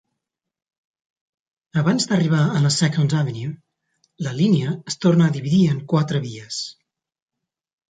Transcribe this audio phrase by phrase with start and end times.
[1.81, 3.53] Abans d'arribar a la "Second Avenue",
[4.29, 6.61] la línia es torna a dividir en quatre vies.